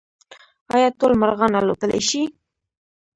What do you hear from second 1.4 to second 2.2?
الوتلی